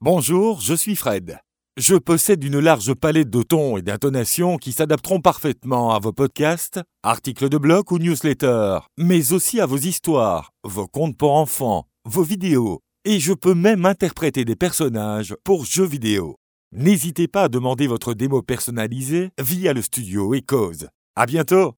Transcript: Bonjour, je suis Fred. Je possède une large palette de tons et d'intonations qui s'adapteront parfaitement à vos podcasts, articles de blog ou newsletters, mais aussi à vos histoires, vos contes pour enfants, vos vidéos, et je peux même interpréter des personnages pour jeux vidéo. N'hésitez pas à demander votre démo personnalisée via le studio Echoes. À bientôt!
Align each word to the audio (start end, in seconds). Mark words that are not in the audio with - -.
Bonjour, 0.00 0.60
je 0.60 0.74
suis 0.74 0.94
Fred. 0.94 1.40
Je 1.76 1.96
possède 1.96 2.44
une 2.44 2.60
large 2.60 2.94
palette 2.94 3.30
de 3.30 3.42
tons 3.42 3.76
et 3.76 3.82
d'intonations 3.82 4.56
qui 4.56 4.70
s'adapteront 4.70 5.20
parfaitement 5.20 5.92
à 5.92 5.98
vos 5.98 6.12
podcasts, 6.12 6.80
articles 7.02 7.48
de 7.48 7.58
blog 7.58 7.90
ou 7.90 7.98
newsletters, 7.98 8.78
mais 8.96 9.32
aussi 9.32 9.60
à 9.60 9.66
vos 9.66 9.76
histoires, 9.76 10.52
vos 10.62 10.86
contes 10.86 11.18
pour 11.18 11.34
enfants, 11.34 11.88
vos 12.04 12.22
vidéos, 12.22 12.78
et 13.04 13.18
je 13.18 13.32
peux 13.32 13.54
même 13.54 13.86
interpréter 13.86 14.44
des 14.44 14.54
personnages 14.54 15.34
pour 15.42 15.64
jeux 15.64 15.86
vidéo. 15.86 16.36
N'hésitez 16.70 17.26
pas 17.26 17.42
à 17.42 17.48
demander 17.48 17.88
votre 17.88 18.14
démo 18.14 18.40
personnalisée 18.40 19.30
via 19.40 19.72
le 19.72 19.82
studio 19.82 20.32
Echoes. 20.32 20.86
À 21.16 21.26
bientôt! 21.26 21.74